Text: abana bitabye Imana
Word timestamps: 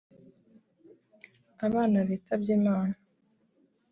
abana 1.65 1.97
bitabye 2.09 2.51
Imana 2.59 2.95